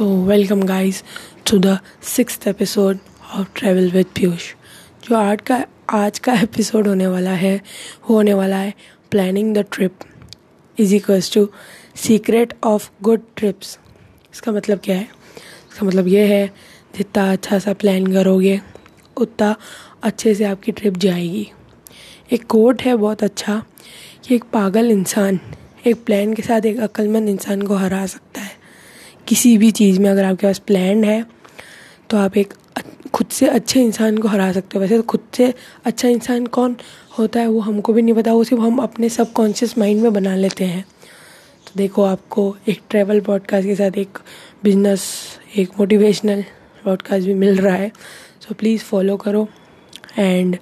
So, 0.00 0.06
welcome 0.06 0.62
guys 0.62 0.94
to 1.50 1.58
the 1.58 1.76
sixth 2.04 2.44
episode 2.48 2.96
of 3.36 3.44
Travel 3.58 3.90
with 3.90 4.04
Piyush 4.04 4.42
जो 5.04 5.16
आज 5.16 5.38
का 5.40 5.64
आज 5.90 6.18
का 6.18 6.32
एपिसोड 6.34 6.88
होने 6.88 7.06
वाला 7.06 7.30
है 7.30 7.60
वो 8.10 8.16
होने 8.16 8.34
वाला 8.34 8.56
है 8.56 8.74
planning 9.10 9.54
the 9.54 9.58
trip 9.58 9.98
is 10.78 10.94
equals 10.94 11.34
to 11.34 11.48
secret 11.96 12.54
of 12.64 12.90
good 13.02 13.20
trips 13.36 13.78
इसका 14.34 14.52
मतलब 14.52 14.80
क्या 14.84 14.96
है? 14.96 15.08
इसका 15.72 15.86
मतलब 15.86 16.08
ये 16.08 16.26
है 16.26 16.46
जितना 16.96 17.32
अच्छा 17.32 17.58
सा 17.58 17.72
प्लान 17.72 18.06
करोगे 18.06 18.60
उतना 19.16 19.56
अच्छे 20.02 20.34
से 20.34 20.44
आपकी 20.44 20.72
ट्रिप 20.72 20.96
जाएगी. 20.96 21.50
एक 22.32 22.46
कोट 22.46 22.82
है 22.82 22.96
बहुत 22.96 23.24
अच्छा 23.24 23.64
कि 24.28 24.34
एक 24.34 24.44
पागल 24.44 24.90
इंसान 24.90 25.40
एक 25.86 26.04
प्लान 26.04 26.34
के 26.34 26.42
साथ 26.42 26.66
एक 26.66 26.80
अक्लमंद 26.80 27.28
इंसान 27.28 27.62
को 27.62 27.74
हरा 27.74 28.06
सकता 28.06 28.39
है। 28.39 28.39
किसी 29.30 29.56
भी 29.58 29.70
चीज़ 29.70 29.98
में 30.00 30.08
अगर 30.10 30.24
आपके 30.24 30.46
पास 30.46 30.58
प्लान 30.58 31.04
है 31.04 31.24
तो 32.10 32.16
आप 32.16 32.36
एक 32.36 32.54
खुद 33.14 33.26
से 33.26 33.46
अच्छे 33.46 33.82
इंसान 33.82 34.16
को 34.18 34.28
हरा 34.28 34.50
सकते 34.52 34.78
हो। 34.78 34.80
वैसे 34.80 34.96
तो 34.96 35.02
खुद 35.02 35.20
से 35.34 35.52
अच्छा 35.84 36.08
इंसान 36.08 36.46
कौन 36.46 36.76
होता 37.18 37.40
है 37.40 37.48
वो 37.48 37.60
हमको 37.60 37.92
भी 37.92 38.02
नहीं 38.02 38.14
पता, 38.14 38.32
वो 38.32 38.44
सिर्फ़ 38.44 38.62
हम 38.62 38.78
अपने 38.78 39.08
सब 39.08 39.32
कॉन्शियस 39.32 39.76
माइंड 39.78 40.02
में 40.02 40.12
बना 40.12 40.34
लेते 40.36 40.64
हैं। 40.64 40.84
तो 41.66 41.72
देखो 41.76 42.04
आपको 42.04 42.56
एक 42.68 42.80
ट्रैवल 42.90 43.20
पॉडकास्ट 43.20 43.68
के 43.68 43.74
साथ 43.74 43.98
एक 43.98 44.18
बिज़नेस 44.64 45.02
एक 45.56 45.78
मोटिवेशनल 45.78 46.44
पॉडकास्ट 46.84 47.26
भी 47.26 47.34
मिल 47.34 47.56
रहा 47.56 47.74
है। 47.74 47.90
सो 48.40 48.54
प्लीज़ 48.54 48.82
फॉलो 48.82 49.16
करो। 49.16 49.48
एंड 50.18 50.56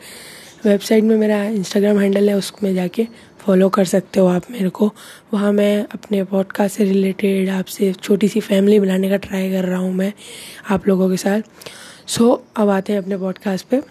वेबसाइट 0.64 1.04
में 1.04 1.16
मेरा 1.16 1.42
इंस्टाग्राम 1.44 1.98
हैंडल 1.98 2.28
है, 2.28 2.36
उसमें 2.36 2.74
जाके 2.74 3.06
फॉलो 3.38 3.68
कर 3.68 3.84
सकते 3.84 4.20
हो 4.20 4.26
आप 4.26 4.50
मेरे 4.50 4.68
को। 4.68 4.94
वहाँ 5.34 5.52
मैं 5.52 5.86
अपने 5.92 6.24
पॉडकास्ट 6.24 6.76
से 6.76 6.84
रिलेटेड 6.84 7.48
आपसे 7.48 7.92
छोटी 7.92 8.28
सी 8.28 8.40
फैमिली 8.40 8.80
बनाने 8.80 9.08
का 9.08 9.16
ट्राई 9.16 9.50
कर 9.50 9.64
रहा 9.64 9.78
हूँ 9.78 9.94
मैं 9.94 10.12
आप 10.70 10.88
लोगों 10.88 11.10
के 11.10 11.16
साथ। 11.16 11.42
सो 12.06 12.34
so, 12.34 12.60
अब 12.60 12.68
आते 12.68 12.92
हैं 12.92 13.00
अपने 13.00 13.16
पॉडकास्ट 13.16 13.66
पे 13.66 13.82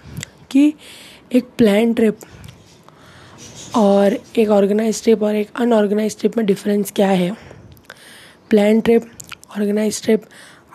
कि 0.52 0.74
एक 1.34 1.46
प्लान 1.58 1.94
ट्रिप 1.94 2.18
और 3.76 4.18
एक 4.38 4.50
ऑर्गेनाइज 4.50 5.04
ट्रिप 5.04 5.24
और 5.24 5.36
एक 5.36 5.50
अनऑर्गेनाइज 5.56 6.20
ट्रिप 6.20 6.38
में 6.38 6.46
डिफरेंस 6.46 6.92
क्या 6.92 7.08
है। 7.08 7.32
प्लान 8.50 8.82
ट्रिप 8.82 9.12
ऑर्गेनाइज 9.58 10.04
ट्रिप 10.04 10.24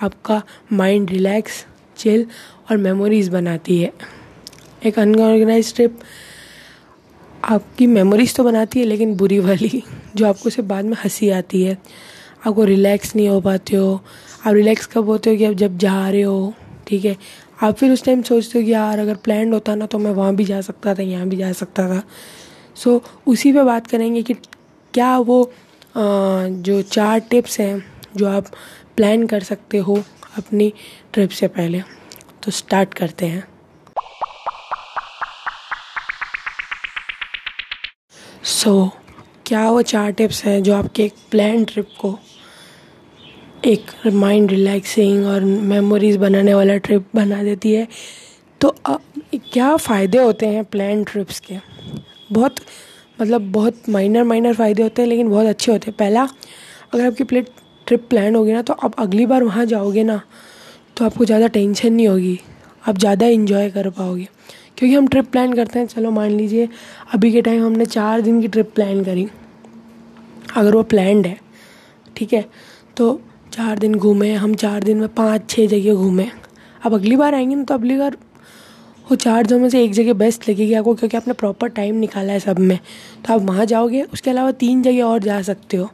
आपका 0.02 0.42
माइंड 0.72 1.10
रिलैक्स 1.10 1.66
चिल 1.96 2.26
और 2.70 2.76
मेमोरीज 2.76 3.28
बनाती 3.28 3.82
है। 3.82 3.92
एक 4.86 4.98
अनऑर्गेनाइज 4.98 5.74
ट्रिप 5.74 5.98
आपकी 7.44 7.86
मेमोरीज 7.86 8.34
तो 8.36 8.44
बनाती 8.44 8.80
है 8.80 8.86
लेकिन 8.86 9.16
बुरी 9.16 9.38
वाली 9.38 9.82
जो 10.16 10.26
आपको 10.26 10.50
सिर्फ़ 10.50 10.68
बाद 10.68 10.84
में 10.84 10.96
हँसी 11.04 11.30
आती 11.30 11.62
है। 11.62 11.78
आपको 12.46 12.64
रिलैक्स 12.64 13.16
नहीं 13.16 13.28
हो 13.28 13.40
पाते 13.40 13.76
हो। 13.76 14.00
आप 14.46 14.54
रिलैक्स 14.54 14.86
कब 14.86 15.06
होते 15.06 15.30
हो 15.30 15.36
कि 15.36 15.44
आप 15.44 15.52
जब 15.52 15.78
जा 15.78 16.10
रहे 16.10 16.22
हो 16.22 16.54
ठीक 16.86 17.04
है? 17.04 17.16
आप 17.62 17.74
फिर 17.74 17.92
उस 17.92 18.04
टाइम 18.04 18.22
सोचते 18.22 18.58
हो 18.58 18.64
कि 18.64 18.72
यार 18.72 18.98
अगर 18.98 19.14
प्लान 19.14 19.52
होता 19.52 19.74
ना 19.74 19.86
तो 19.86 19.98
मैं 19.98 20.10
वहाँ 20.10 20.34
भी 20.34 20.44
जा 20.44 20.60
सकता 20.60 20.94
था 20.94 21.02
यहाँ 21.02 21.28
भी 21.28 21.36
जा 21.36 21.52
सकता 21.52 21.88
था। 21.88 22.02
सो 22.74 22.98
so, 22.98 23.04
उसी 23.26 23.52
पे 23.52 23.62
बात 23.62 23.86
करेंगे 23.86 24.22
कि 24.22 24.34
क्या 24.94 25.18
वो 25.18 25.44
आ, 25.44 25.50
जो 26.48 26.82
चार 26.82 27.18
टिप्स 27.18 27.60
हैं 27.60 27.84
जो 28.16 28.28
आप 28.28 28.46
प्लान 28.96 29.26
कर 29.26 29.42
सकते 29.42 29.78
हो 29.78 30.02
अपनी 30.38 30.72
ट्रिप 31.12 31.30
से 31.30 31.48
पहले। 31.48 31.82
तो 32.42 32.50
स्टार्ट 32.50 32.94
करते 32.94 33.26
हैं। 33.26 33.51
सो 38.52 38.70
so, 38.70 38.90
क्या 39.46 39.68
वो 39.70 39.82
चार 39.82 40.10
टिप्स 40.12 40.44
हैं 40.44 40.62
जो 40.62 40.74
आपके 40.74 41.04
एक 41.04 41.14
प्लान 41.30 41.64
ट्रिप 41.64 41.88
को 42.00 42.18
एक 43.66 43.90
माइंड 44.14 44.50
रिलैक्सिंग 44.50 45.26
और 45.26 45.44
मेमोरीज 45.70 46.16
बनाने 46.16 46.54
वाला 46.54 46.76
ट्रिप 46.78 47.06
बना 47.14 47.42
देती 47.42 47.72
है? 47.72 47.86
तो 48.60 48.74
आ, 48.86 48.96
क्या 49.52 49.76
फ़ायदे 49.76 50.18
होते 50.18 50.46
हैं 50.46 50.64
प्लान 50.64 51.04
ट्रिप्स 51.04 51.40
के? 51.40 51.54
बहुत 52.32 52.56
मतलब 53.20 53.50
बहुत 53.52 53.88
माइनर 53.88 54.24
माइनर 54.24 54.54
फ़ायदे 54.54 54.82
होते 54.82 55.02
हैं 55.02 55.08
लेकिन 55.08 55.30
बहुत 55.30 55.46
अच्छे 55.46 55.72
होते 55.72 55.90
हैं। 55.90 55.96
पहला 55.98 56.28
अगर 56.94 57.06
आपकी 57.06 57.24
प्लेट 57.24 57.48
ट्रिप 57.86 58.06
प्लान 58.10 58.34
होगी 58.34 58.52
ना 58.52 58.62
तो 58.62 58.72
आप 58.74 59.00
अगली 59.00 59.26
बार 59.26 59.42
वहाँ 59.42 59.64
जाओगे 59.66 60.04
ना 60.04 60.20
तो 60.96 61.04
आपको 61.04 61.24
ज़्यादा 61.24 61.46
टेंशन 61.48 61.92
नहीं 61.92 62.08
होगी। 62.08 62.38
आप 62.88 62.98
ज़्यादा 62.98 63.26
इन्जॉय 63.28 63.70
कर 63.70 63.90
पाओगे। 63.90 64.28
क्योंकि 64.82 64.96
हम 64.96 65.06
ट्रिप 65.06 65.24
प्लान 65.24 65.52
करते 65.52 65.78
हैं। 65.78 65.86
चलो 65.86 66.10
मान 66.10 66.30
लीजिए, 66.30 66.68
अभी 67.14 67.32
के 67.32 67.42
टाइम 67.42 67.64
हमने 67.64 67.84
चार 67.86 68.20
दिन 68.20 68.40
की 68.40 68.48
ट्रिप 68.48 68.70
प्लान 68.74 69.04
करी। 69.04 69.28
अगर 70.56 70.74
वो 70.74 70.82
प्लान्ड 70.82 71.26
है, 71.26 71.36
ठीक 72.16 72.32
है? 72.32 72.44
तो 72.96 73.20
चार 73.52 73.78
दिन 73.78 73.94
घूमे, 73.94 74.32
हम 74.34 74.54
चार 74.54 74.82
दिन 74.82 74.96
में 74.96 75.08
पाँच 75.08 75.50
छः 75.50 75.66
जगह 75.66 75.94
घूमे। 75.94 76.28
अब 76.84 76.94
अगली 76.94 77.16
बार 77.16 77.34
आएँगे 77.34 77.54
ना 77.54 77.64
तो 77.64 77.74
अगली 77.74 77.96
बार 77.96 78.16
वो 79.10 79.16
चार 79.16 79.46
जगह 79.46 79.60
में 79.60 79.68
से 79.68 79.84
एक 79.84 79.92
जगह 79.92 80.12
बेस्ट 80.12 80.48
लगेगी 80.48 80.74
आपको, 80.74 80.94
क्योंकि 80.94 81.16
आपने 81.16 81.32
प्रॉपर 81.32 81.68
टाइम 81.68 81.94
निकाला 81.94 82.32
है 82.32 82.40
सब 82.40 82.58
में। 82.58 82.78
तो 83.26 83.34
आप 83.34 83.40
वहाँ 83.40 83.66
जाओगे, 83.66 84.02
उसके 84.02 84.30
अलावा 84.30 84.50
तीन 84.52 84.82
जगह 84.82 85.02
और 85.02 85.18
जा 85.18 85.42
सकते 85.42 85.76
हो। 85.76 85.90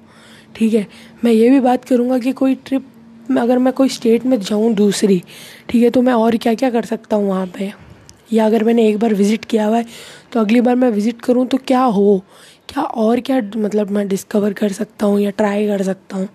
ठीक 0.57 0.75
है? 0.75 0.87
मैं 1.25 1.33
ये 1.33 1.51
भी 1.51 1.61
बात 1.61 1.85
करूँगा 1.85 2.19
कि 2.19 2.33
कोई 2.33 2.55
ट्रिप 2.55 2.87
में 3.31 3.43
अगर 3.43 3.59
मैं 3.59 3.73
कोई 3.73 3.89
स्टेट 3.89 4.27
में 4.27 4.41
जाऊँ 4.41 4.75
दूसरी, 4.75 5.23
ठीक 5.69 5.83
है? 5.83 5.91
तो 5.91 6.03
मैं 6.03 6.13
और 6.13 6.37
क्या 6.37 6.55
क्या 6.55 6.71
कर 6.71 6.85
सकता 6.85 7.17
हूँ 7.17 7.29
वहाँ 7.29 7.47
पे? 7.47 7.88
या 8.33 8.47
अगर 8.47 8.65
मैंने 8.65 8.87
एक 8.89 8.99
बार 8.99 9.15
विज़िट 9.15 9.45
किया 9.45 9.67
हुआ 9.67 9.77
है 9.77 9.87
तो 10.33 10.41
अगली 10.41 10.61
बार 10.61 10.75
मैं 10.77 10.91
विज़िट 10.91 11.21
करूँ 11.21 11.47
तो 11.47 11.59
क्या 11.67 11.83
हो? 11.83 12.23
क्या 12.69 12.83
और 12.83 13.21
क्या 13.21 13.41
मतलब 13.57 13.91
मैं 13.91 14.07
डिस्कवर 14.09 14.53
कर 14.53 14.73
सकता 14.73 15.07
हूँ 15.07 15.21
या 15.21 15.31
ट्राई 15.31 15.67
कर 15.67 15.83
सकता 15.83 16.17
हूँ? 16.17 16.29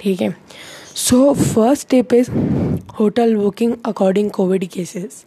ठीक 0.00 0.20
है। 0.20 0.34
So 0.96 1.32
first 1.34 1.82
step 1.82 2.14
is 2.14 2.30
hotel 3.00 3.34
booking 3.36 3.74
according 3.86 4.30
covid 4.30 4.68
cases 4.68 5.24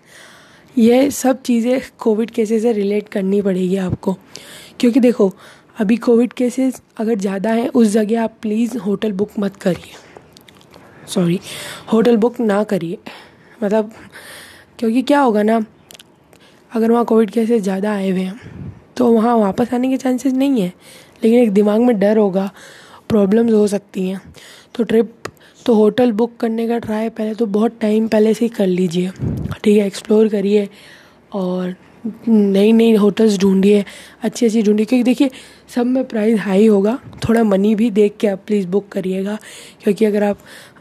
ये 0.75 1.09
सब 1.12 1.41
चीज़ें 1.41 1.81
कोविड 2.00 2.31
केसेस 2.31 2.62
से 2.62 2.72
रिलेट 2.73 3.09
करनी 3.09 3.41
पड़ेगी 3.41 3.75
आपको। 3.78 4.16
क्योंकि 4.79 5.00
देखो, 5.00 5.31
अभी 5.78 5.95
कोविड 5.97 6.33
केसेस 6.33 6.81
अगर 6.97 7.16
ज़्यादा 7.16 7.50
हैं, 7.50 7.67
उस 7.67 7.88
जगह 7.88 8.23
आप 8.23 8.38
प्लीज़ 8.41 8.78
होटल 8.78 9.12
बुक 9.12 9.31
मत 9.39 9.56
करिए। 9.56 9.94
सॉरी 11.07 11.39
होटल 11.94 12.17
बुक 12.17 12.39
ना 12.39 12.63
करिए। 12.63 12.97
मतलब 13.63 13.91
क्योंकि 14.79 15.01
क्या 15.01 15.19
होगा 15.19 15.44
ना 15.44 15.59
अगर 16.73 16.91
वहाँ 16.91 17.06
कोविड 17.06 17.29
केसेस 17.31 17.61
ज़्यादा 17.61 17.94
आए 17.94 18.09
हुए 18.09 18.22
हैं 18.22 18.72
तो 18.97 19.11
वहाँ 19.11 19.35
वापस 19.38 19.73
आने 19.73 19.89
के 19.89 19.97
चांसेस 19.97 20.34
नहीं 20.34 20.61
है। 20.61 20.72
लेकिन 21.23 21.39
एक 21.39 21.51
दिमाग 21.51 21.81
में 21.81 21.97
डर 22.00 22.17
होगा, 22.17 22.50
प्रॉब्लम्स 23.09 23.53
हो 23.53 23.67
सकती 23.67 24.07
हैं। 24.09 24.22
तो 24.75 24.83
ट्रिप 24.83 25.13
तो 25.66 25.73
होटल 25.75 26.12
बुक 26.12 26.35
करने 26.39 26.67
का 26.67 26.78
ट्राई 26.79 27.09
पहले 27.09 27.33
तो 27.35 27.45
बहुत 27.47 27.78
टाइम 27.81 28.07
पहले 28.07 28.33
से 28.33 28.45
ही 28.45 28.50
कर 28.50 28.67
लीजिए। 28.67 29.12
ठीक 29.63 29.78
है, 29.78 29.85
एक्सप्लोर 29.88 30.28
करिए 30.29 30.67
और 31.33 31.75
नई 32.28 32.72
नई 32.72 32.94
होटल्स 32.95 33.38
ढूंढिए 33.39 33.83
अच्छी 34.23 34.45
अच्छी 34.45 34.62
ढूंढिए। 34.63 34.85
क्योंकि 34.85 35.03
देखिए, 35.03 35.29
सब 35.75 35.85
में 35.85 36.03
प्राइस 36.07 36.39
हाई 36.39 36.66
होगा। 36.67 36.97
थोड़ा 37.28 37.44
मनी 37.44 37.73
भी 37.75 37.89
देख 37.91 38.17
के 38.19 38.28
आप 38.28 38.41
प्लीज़ 38.47 38.67
बुक 38.67 38.88
करिएगा। 38.91 39.38
क्योंकि 39.83 40.06
अगर 40.06 40.23
आप 40.23 40.38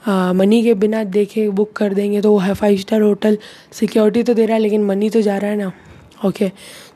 मनी 0.06 0.62
के 0.62 0.74
बिना 0.74 1.02
देखे 1.06 1.48
बुक 1.50 1.72
कर 1.72 1.94
देंगे 1.94 2.20
तो 2.20 2.32
वो 2.32 2.38
है 2.38 2.54
फाइव 2.54 2.78
स्टार 2.78 3.00
होटल 3.02 3.38
सिक्योरिटी 3.72 4.22
तो 4.22 4.34
दे 4.34 4.46
रहा 4.46 4.56
है, 4.56 4.62
लेकिन 4.62 4.84
मनी 4.84 5.10
तो 5.10 5.20
जा 5.22 5.36
रहा 5.36 5.50
है 5.50 5.56
ना। 5.56 5.72
ओके 6.24 6.48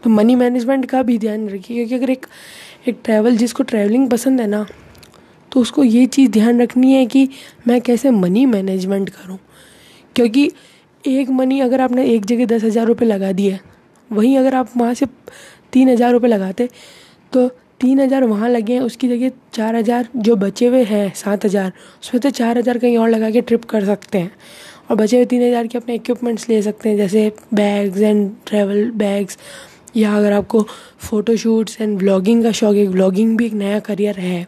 तो 0.05 0.11
मनी 0.11 0.35
मैनेजमेंट 0.37 0.87
का 0.87 1.03
भी 1.03 1.19
ध्यान 1.19 1.49
रखिए, 1.49 1.77
क्योंकि 1.77 1.95
अगर 1.95 2.11
एक 2.11 2.27
एक 2.89 2.99
ट्रैवल 3.05 3.37
जिसको 3.37 3.63
ट्रैवलिंग 3.65 4.09
पसंद 4.11 4.41
है 4.41 4.47
ना 4.47 4.67
तो 5.53 5.61
उसको 5.61 5.85
ये 5.85 6.05
चीज़ 6.07 6.31
ध्यान 6.31 6.61
रखनी 6.63 6.93
है 6.93 7.05
कि 7.07 7.29
मैं 7.69 7.81
कैसे 7.81 8.11
मनी 8.13 8.45
मैनेजमेंट 8.47 9.11
करूँ। 9.11 9.39
क्योंकि 10.17 10.51
एक 11.05 11.31
मनी 11.31 11.61
अगर 11.61 11.81
आपने 11.81 12.07
एक 12.07 12.25
जगह 12.25 12.47
दस 12.47 12.65
हज़ार 12.65 12.87
रुपये 12.87 13.09
लगा 13.09 13.33
दिए, 13.33 13.59
वहीं 14.11 14.37
अगर 14.39 14.55
आप 14.55 14.71
वहाँ 14.77 14.95
से 14.95 15.07
तीन 15.73 15.89
हज़ार 15.89 16.13
रुपये 16.13 16.31
लगाते 16.31 16.69
तो 17.33 17.49
तीन 17.81 18.01
हज़ार 18.01 18.25
वहाँ 18.25 18.49
लगे 18.49 18.73
हैं 18.73 18.81
उसकी 18.81 19.09
जगह 19.09 19.31
चार 19.55 19.77
हज़ार 19.77 20.09
जो 20.17 20.37
बचे 20.37 20.67
हुए 20.67 20.83
हैं 20.85 21.13
सात 21.15 21.45
हज़ार 21.45 21.73
उसमें 22.03 22.21
तो 22.21 22.31
चार 22.31 22.59
हज़ार 22.59 22.79
कहीं 22.79 22.97
और 22.99 23.09
लगा 23.09 23.31
के 23.31 23.41
ट्रिप 23.41 23.65
कर 23.65 23.85
सकते 23.85 24.19
हैं। 24.19 24.31
और 24.91 24.97
बचे 24.97 25.17
हुए 25.17 25.27
तीन 25.27 25.43
हज़ार 25.43 25.67
के 25.67 25.79
अपने 25.79 25.95
इक्विपमेंट्स 25.95 26.49
ले 26.49 26.61
सकते 26.63 26.89
हैं 26.89 26.97
जैसे 26.97 27.33
बैग्स 27.55 28.01
एंड 28.01 28.31
ट्रैवल 28.47 28.91
बैग्स 28.97 29.39
या 29.97 30.17
अगर 30.17 30.33
आपको 30.33 30.63
फ़ोटोशूट्स 31.01 31.81
एंड 31.81 31.99
व्लॉगिंग 31.99 32.43
का 32.45 32.53
शौक 32.53 32.77
है 32.77 32.87
व्लॉगिंग 32.89 33.37
भी 33.39 33.47
एक 33.47 33.53
नया 33.55 33.79
करियर 33.81 34.21
है। 34.21 34.47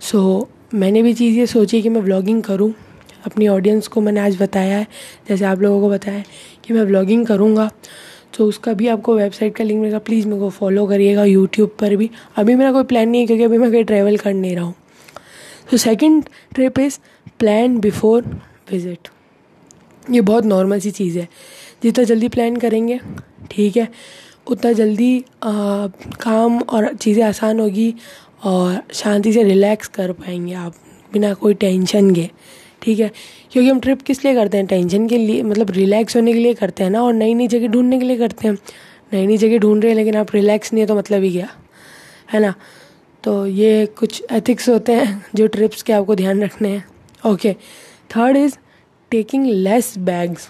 सो 0.00 0.18
so, 0.18 0.74
मैंने 0.74 1.02
भी 1.02 1.14
चीज़ 1.14 1.38
ये 1.38 1.46
सोची 1.46 1.82
कि 1.82 1.88
मैं 1.88 2.02
ब्लॉगिंग 2.04 2.42
करूँ। 2.42 2.72
अपनी 3.26 3.48
ऑडियंस 3.48 3.88
को 3.88 4.00
मैंने 4.00 4.20
आज 4.20 4.36
बताया 4.42 4.76
है 4.78 4.86
जैसे 5.28 5.44
आप 5.44 5.60
लोगों 5.60 5.80
को 5.80 5.88
बताया 5.90 6.22
कि 6.64 6.74
मैं 6.74 6.86
ब्लॉगिंग 6.86 7.26
करूँगा। 7.26 7.70
तो 8.34 8.46
उसका 8.46 8.72
भी 8.72 8.88
आपको 8.88 9.14
वेबसाइट 9.16 9.54
का 9.56 9.64
लिंक 9.64 9.80
मिलेगा। 9.80 9.98
प्लीज़ 10.00 10.26
मेरे 10.28 10.40
को 10.40 10.50
फॉलो 10.50 10.86
करिएगा 10.86 11.24
यूट्यूब 11.24 11.76
पर 11.80 11.96
भी। 11.96 12.10
अभी 12.36 12.54
मेरा 12.54 12.72
कोई 12.72 12.84
प्लान 12.84 13.08
नहीं 13.08 13.20
है 13.20 13.26
क्योंकि 13.26 13.44
अभी 13.44 13.58
मैं 13.58 13.70
कहीं 13.72 13.84
ट्रैवल 13.84 14.16
कर 14.16 14.34
नहीं 14.34 14.54
रहा 14.56 14.64
हूँ। 14.64 14.74
तो 15.70 15.76
second 15.76 16.24
trip 16.54 16.78
is 16.78 16.98
plan 17.38 17.78
before 17.80 18.24
visit 18.70 19.08
ये 20.06 20.20
बहुत 20.22 20.44
नॉर्मल 20.44 20.80
सी 20.80 20.90
चीज़ 20.90 21.18
है। 21.18 21.28
जितना 21.82 22.04
जल्दी 22.04 22.28
प्लान 22.28 22.56
करेंगे 22.56 23.00
ठीक 23.50 23.76
है 23.76 23.88
उतना 24.46 24.72
जल्दी 24.72 25.18
आ, 25.18 25.86
काम 26.20 26.58
और 26.58 26.92
चीज़ें 26.94 27.22
आसान 27.24 27.60
होगी 27.60 27.94
और 28.44 28.80
शांति 28.94 29.32
से 29.32 29.42
रिलैक्स 29.42 29.88
कर 29.88 30.12
पाएँगे 30.12 30.54
आप 30.54 30.74
बिना 31.12 31.32
कोई 31.34 31.54
टेंशन 31.54 32.14
के। 32.14 32.28
ठीक 32.82 33.00
है? 33.00 33.10
क्योंकि 33.52 33.68
हम 33.70 33.80
ट्रिप 33.80 34.02
किस 34.02 34.24
लिए 34.24 34.34
करते 34.34 34.56
हैं? 34.56 34.66
टेंशन 34.66 35.06
के 35.08 35.18
लिए 35.18 35.42
मतलब 35.42 35.70
रिलैक्स 35.70 36.16
होने 36.16 36.32
के 36.32 36.38
लिए 36.38 36.54
करते 36.54 36.84
हैं 36.84 36.90
ना, 36.90 37.02
और 37.02 37.14
नई 37.14 37.34
नई 37.34 37.48
जगह 37.48 37.68
ढूँढने 37.68 37.98
के 37.98 38.04
लिए 38.04 38.16
करते 38.16 38.48
हैं। 38.48 38.56
नई 39.12 39.26
नई 39.26 39.36
जगह 39.36 39.58
ढूंढ 39.58 39.82
रहे 39.82 39.90
हैं, 39.90 39.96
लेकिन 39.96 40.16
आप 40.16 40.34
रिलैक्स 40.34 40.72
नहीं 40.72 40.82
है 40.82 40.86
तो 40.86 40.94
मतलब 40.96 41.22
ही 41.22 41.30
क्या? 41.32 41.48
है 42.32 42.40
ना? 42.40 42.54
तो 43.24 43.46
ये 43.46 43.86
कुछ 43.98 44.22
एथिक्स 44.32 44.68
होते 44.68 44.92
हैं 44.92 45.24
जो 45.34 45.46
ट्रिप्स 45.46 45.82
के 45.82 45.92
आपको 45.92 46.14
ध्यान 46.14 46.42
रखने 46.42 46.68
हैं। 46.68 46.84
Okay 47.26 47.52
third 48.10 48.36
is 48.36 48.56
taking 49.10 49.46
less 49.46 49.92
bags 49.98 50.48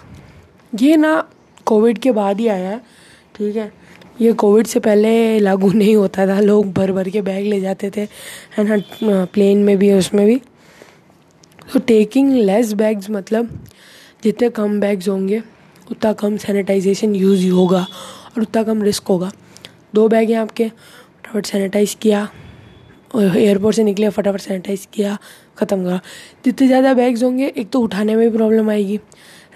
ये 0.73 0.95
ना 0.97 1.23
कोविड 1.65 1.97
के 1.97 2.11
बाद 2.11 2.39
ही 2.39 2.47
आया 2.47 2.69
है, 2.69 2.79
ठीक 3.35 3.55
है? 3.55 3.71
ये 4.21 4.31
कोविड 4.33 4.67
से 4.67 4.79
पहले 4.79 5.39
लागू 5.39 5.71
नहीं 5.71 5.95
होता 5.95 6.27
था, 6.27 6.39
लोग 6.39 6.71
भर 6.73 6.91
भर 6.91 7.09
के 7.09 7.21
बैग 7.21 7.45
ले 7.45 7.59
जाते 7.61 7.89
थे, 7.89 8.01
है 8.57 8.63
ना? 8.63 9.25
प्लेन 9.25 9.63
में 9.63 9.77
भी, 9.77 9.91
उसमें 9.93 10.25
भी। 10.25 10.41
तो 11.69 11.79
टेकिंग 11.79 12.33
लेस 12.35 12.73
बैग्स 12.73 13.09
मतलब 13.09 13.49
जितने 14.23 14.49
कम 14.51 14.79
बैग्स 14.79 15.07
होंगे 15.09 15.41
उतना 15.91 16.11
कम 16.13 16.37
सैनिटाइजेशन 16.37 17.15
यूज़ 17.15 17.47
होगा 17.49 17.81
और 18.35 18.41
उतना 18.41 18.63
कम 18.63 18.81
रिस्क 18.83 19.07
होगा। 19.07 19.31
दो 19.95 20.07
बैग 20.07 20.29
हैं 20.31 20.37
आपके 20.37 20.67
फटाफट 20.69 21.45
सैनिटाइज़ 21.45 21.95
किया 22.01 22.27
एयरपोर्ट 23.15 23.75
से 23.75 23.83
निकले 23.83 24.09
फटाफट 24.09 24.41
सैनिटाइज़ 24.41 24.87
किया 24.93 25.17
ख़त्म 25.57 25.83
करा। 25.83 25.99
जितने 26.45 26.67
ज़्यादा 26.67 26.93
बैग्स 26.93 27.23
होंगे 27.23 27.47
एक 27.47 27.69
तो 27.69 27.79
उठाने 27.81 28.15
में 28.15 28.29
भी 28.29 28.37
प्रॉब्लम 28.37 28.69
आएगी। 28.69 28.99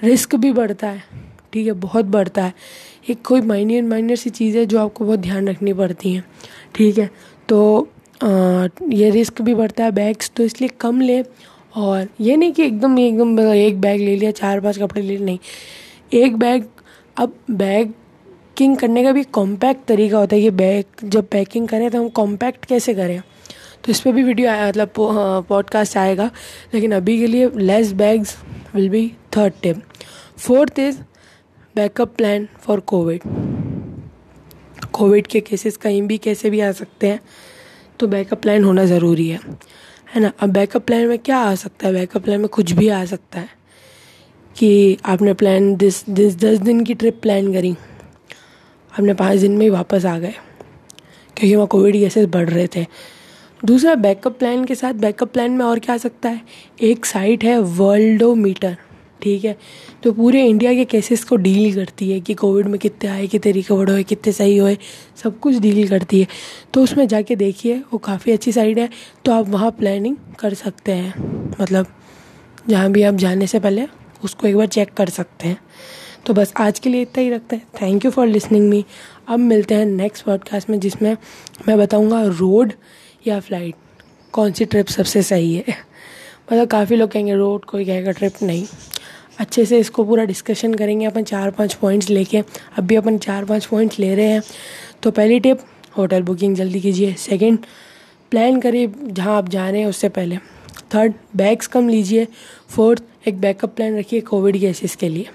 रिस्क 0.04 0.36
भी 0.36 0.51
बढ़ता 0.51 0.88
है 0.88 1.04
ठीक 1.54 1.68
है 1.68 1.74
बहुत 1.74 2.06
बढ़ता 2.07 2.44
है। 2.44 2.54
एक 3.10 3.21
कोई 3.25 3.42
माइनर 3.44 3.81
माइनर 3.89 4.15
सी 4.15 4.30
चीज़ 4.31 4.57
है 4.57 4.65
जो 4.65 4.80
आपको 4.80 5.06
बहुत 5.06 5.19
ध्यान 5.19 5.50
रखनी 5.50 5.74
पड़ती 5.74 6.13
हैं 6.13 6.24
ठीक 6.75 6.98
है। 6.98 7.10
तो 7.50 7.88
आ, 8.24 8.68
ये 8.89 9.10
रिस्क 9.10 9.42
भी 9.42 9.54
बढ़ता 9.56 9.83
है 9.83 9.92
बैग्स 9.92 10.31
तो 10.36 10.44
इसलिए 10.44 10.69
कम 10.81 11.01
ले 11.01 11.21
और 11.74 12.08
ये 12.22 12.36
नहीं 12.38 12.52
कि 12.54 12.64
एकदम 12.64 13.00
एकदम 13.00 13.40
एक 13.42 13.81
बैग 13.81 14.02
ले 14.02 14.16
लिया, 14.16 14.31
चार 14.31 14.60
पाँच 14.62 14.78
कपड़े 14.78 15.02
ले 15.02 15.08
लिए, 15.08 15.25
नहीं। 15.25 15.40
एक 16.14 16.38
बैग 16.38 16.66
अब 17.18 17.36
बैग 17.52 17.94
पैकिंग 18.56 18.75
करने 18.78 19.04
का 19.04 19.12
भी 19.12 19.24
कॉम्पैक्ट 19.34 19.86
तरीका 19.88 20.18
होता 20.18 20.36
है 20.36 20.42
कि 20.42 20.50
बैग 20.52 21.08
जब 21.10 21.28
पैकिंग 21.28 21.68
करें 21.68 21.90
तो 21.92 22.00
हम 22.00 22.10
कॉम्पैक्ट 22.10 22.66
कैसे 22.66 22.94
करें। 22.94 23.22
तो 23.84 23.92
इस 23.92 24.00
पर 24.02 24.12
भी 24.12 24.24
वीडियो 24.24 24.50
आया 24.50 24.68
मतलब 24.68 24.92
पॉडकास्ट 25.50 25.98
आएगा, 25.98 26.30
लेकिन 26.74 26.92
अभी 26.92 27.18
के 27.20 27.28
लिए 27.28 27.50
less 27.56 27.92
bags 27.94 28.36
will 28.75 28.90
be 28.90 29.08
third 29.38 29.54
tip 29.62 29.81
fourth 30.38 30.80
is 30.80 31.00
backup 31.75 32.14
plan 32.18 32.48
for 32.62 32.80
covid 32.80 33.22
covid 34.94 35.28
के 35.28 35.40
केसेस 35.42 35.78
कहीं 35.78 36.02
भी 36.02 36.18
कैसे 36.18 36.50
भी 36.50 36.60
आ 36.60 36.72
सकते 36.72 37.08
हैं 37.08 37.20
तो 38.00 38.08
बैकअप 38.08 38.42
प्लान 38.42 38.64
होना 38.64 38.86
ज़रूरी 38.86 39.28
है। 39.30 39.40
है 40.13 40.21
ना? 40.21 40.31
अब 40.39 40.50
बैकअप 40.50 40.86
प्लान 40.86 41.06
में 41.07 41.18
क्या 41.19 41.38
आ 41.38 41.54
सकता 41.56 41.88
है? 41.88 41.94
बैकअप 41.94 42.24
प्लान 42.24 42.39
में 42.39 42.48
कुछ 42.50 42.71
भी 42.71 42.88
आ 42.88 43.04
सकता 43.06 43.39
है 43.39 43.50
कि 44.56 44.98
आपने 45.06 45.33
प्लान 45.33 45.75
दिस 45.75 46.04
दिस 46.10 46.36
दस 46.38 46.60
दिन 46.60 46.83
की 46.83 46.94
ट्रिप 46.94 47.19
प्लान 47.21 47.51
करी। 47.54 47.71
आपने 48.94 49.13
पाँच 49.13 49.39
दिन 49.39 49.51
में 49.51 49.65
ही 49.65 49.69
वापस 49.69 50.06
आ 50.06 50.18
गए, 50.19 50.33
क्योंकि 51.38 51.56
वहाँ 51.56 51.68
कोविड 51.68 51.95
केसेस 51.95 52.27
बढ़ 52.27 52.50
रहे 52.50 52.68
थे। 52.75 52.86
दूसरा 53.63 53.95
बैकअप 53.95 54.38
प्लान 54.39 54.65
के 54.65 54.75
साथ 54.75 54.94
बैकअप 54.94 55.31
प्लान 55.33 55.51
में 55.51 55.65
और 55.65 55.80
क्या 55.80 55.95
आ 55.95 55.98
सकता 55.98 56.30
है? 56.30 56.42
एक 56.81 57.06
साइट 57.06 57.44
है 57.44 57.60
वर्ल्डोमीटर 57.60 58.77
ठीक 59.24 59.46
है? 59.46 59.58
तो 60.04 60.12
पूरे 60.12 60.48
इंडिया 60.48 60.74
के 60.74 60.86
केसेस 60.86 61.24
को 61.24 61.36
डील 61.36 61.75
करती 61.75 62.12
है 62.12 62.20
कि 62.20 62.34
कोविड 62.34 62.68
में 62.68 62.80
कितने 62.80 63.10
आए, 63.10 63.28
कितने 63.28 63.52
रिकवर 63.52 63.90
हुए, 63.90 64.04
कितने 64.04 64.34
सही 64.34 64.58
हुए, 64.58 64.78
सब 65.24 65.40
कुछ 65.40 65.56
डील 65.56 65.88
करती 65.88 66.20
है। 66.20 66.28
तो 66.74 66.84
उसमें 66.84 67.08
जाके 67.08 67.36
देखिए, 67.36 67.78
वो 67.78 67.98
काफ़ी 67.98 68.31
अच्छी 68.31 68.52
साइड 68.52 68.80
है। 68.80 68.90
तो 69.25 69.31
आप 69.31 69.50
वहाँ 69.50 69.72
प्लानिंग 69.72 70.16
कर 70.40 70.54
सकते 70.54 70.92
हैं। 70.92 71.14
मतलब 71.62 71.88
जहाँ 72.70 72.92
भी 72.92 73.04
आप 73.04 73.16
जाने 73.16 73.48
से 73.48 73.60
पहले 73.60 73.88
उसको 74.24 74.48
एक 74.48 74.56
बार 74.58 74.68
चेक 74.68 74.94
कर 74.94 75.10
सकते 75.10 75.48
हैं। 75.48 75.58
तो 76.25 76.34
बस 76.34 76.54
आज 76.58 76.80
के 76.80 76.90
लिए 76.90 77.02
इतना 77.02 77.22
ही 77.22 77.30
रखते 77.30 77.56
हैं। 77.56 77.68
Thank 77.81 78.06
you 78.06 78.12
for 78.12 78.28
listening 78.28 78.70
me 78.70 78.86
अब 79.28 79.40
मिलते 79.40 79.75
हैं 79.75 79.86
नेक्स्ट 79.86 80.25
पॉडकास्ट 80.25 80.70
में, 80.70 80.80
जिसमें 80.80 81.18
मैं 81.68 81.78
बताऊँगा 81.78 82.24
रोड 82.24 82.74
या 83.28 83.40
फ़्लाइट 83.40 83.75
कौन 84.31 84.52
सी 84.52 84.66
ट्रिप 84.66 84.88
सबसे 84.88 85.24
सही 85.24 85.56
है? 85.56 85.66
मतलब 86.54 86.68
काफ़ी 86.68 86.96
लोग 86.96 87.12
कहेंगे, 87.12 87.36
रोड 87.36 87.66
कोई 87.66 87.86
कहेगा 87.86 88.12
ट्रिप 88.12 88.34
नहीं। 88.44 88.66
अच्छे 89.40 89.66
से 89.66 89.80
इसको 89.80 90.04
पूरा 90.04 90.24
डिस्कशन 90.26 90.74
करेंगे, 90.74 91.06
अपन 91.06 91.24
चार 91.24 91.52
पाँच 91.52 91.74
पॉइंट्स 91.74 92.10
लेके। 92.10 92.38
अब 92.78 92.84
भी 92.84 92.96
अपन 92.96 93.18
चार 93.18 93.46
पाँच 93.46 93.66
पॉइंट्स 93.66 94.00
ले 94.00 94.14
रहे 94.16 94.26
हैं। 94.26 94.42
तो 95.04 95.12
पहली 95.12 95.40
टिप 95.40 95.60
होटल 95.98 96.22
बुकिंग 96.24 96.56
जल्दी 96.56 96.82
कीजिए। 96.82 97.14
सेकंड 97.20 97.66
प्लान 98.32 98.60
करिए 98.62 98.92
जहाँ 99.02 99.38
आप 99.38 99.50
जा 99.50 99.70
रहे 99.70 99.82
हैं 99.82 99.88
उससे 99.88 100.10
पहले। 100.10 100.38
थर्ड 100.94 101.14
बैग्स 101.36 101.68
कम 101.68 101.90
लीजिए। 101.90 102.28
फोर्थ 102.70 103.28
एक 103.28 103.40
बैकअप 103.42 103.76
प्लान 103.76 103.98
रखिए 104.00 104.22
कोविड 104.22 104.60
केसेस 104.60 104.96
के 104.96 105.10
लिए। 105.10 105.28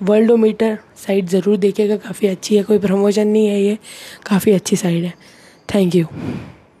वर्ल्डोमीटर 0.00 0.78
साइट 0.96 1.28
ज़रूर 1.28 1.56
देखिएगा। 1.56 1.96
काफ़ी 1.96 2.28
अच्छी 2.28 2.56
है, 2.56 2.62
कोई 2.62 2.78
प्रमोशन 2.78 3.28
नहीं 3.28 3.46
है 3.46 3.60
ये। 3.62 3.78
काफ़ी 4.26 4.52
अच्छी 4.52 4.76
साइट 4.76 5.04
है। 5.04 5.14
Thank 5.68 5.94
you 5.94 6.06